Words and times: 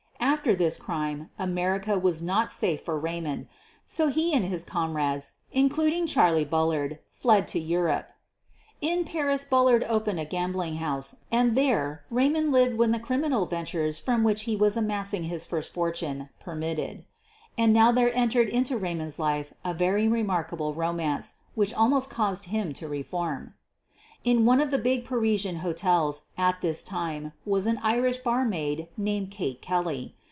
After 0.43 0.55
this 0.55 0.75
crime 0.75 1.29
America 1.37 1.99
was 1.99 2.19
not 2.21 2.51
safe 2.51 2.81
for 2.85 2.97
Raymond, 2.97 3.47
so 3.85 4.07
he, 4.07 4.33
and 4.33 4.43
his 4.45 4.63
comrades, 4.63 5.33
including 5.51 6.07
Charley 6.07 6.43
Bullard, 6.45 6.97
fled 7.11 7.47
to 7.49 7.59
Europe. 7.59 8.09
In 8.81 9.03
Paris 9.05 9.43
Bullard 9.43 9.83
opened 9.87 10.19
a 10.19 10.25
gambling 10.25 10.75
house, 10.77 11.17
and 11.31 11.53
there 11.55 12.05
Raymond 12.09 12.51
lived 12.51 12.75
when 12.77 12.89
the 12.91 12.97
criminal 12.99 13.45
ventures 13.45 13.99
44 13.99 13.99
SOPHIE 14.03 14.11
LYONS 14.11 14.17
from 14.17 14.23
which 14.23 14.41
he 14.43 14.55
was 14.55 14.77
amassing 14.77 15.23
his 15.23 15.45
first 15.45 15.73
fortune 15.75 16.29
per 16.39 16.55
mitted. 16.55 17.03
And 17.57 17.71
now 17.73 17.91
there 17.91 18.09
entered 18.15 18.49
into 18.49 18.77
Raymond's 18.77 19.19
life 19.19 19.53
a 19.63 19.73
very 19.75 20.07
remarkable 20.07 20.73
romance, 20.73 21.35
which 21.53 21.73
almost 21.73 22.09
caused 22.09 22.45
him 22.45 22.73
to 22.73 22.87
reform. 22.87 23.53
In 24.23 24.45
one 24.45 24.59
of 24.61 24.71
the 24.71 24.79
big 24.79 25.03
Parisian 25.05 25.57
hotels 25.57 26.23
at 26.35 26.61
this 26.61 26.83
time 26.83 27.33
was 27.45 27.67
an 27.67 27.77
Irish 27.83 28.17
barmaid 28.19 28.87
named 28.97 29.29
Kate 29.29 29.61
Kelley. 29.61 30.15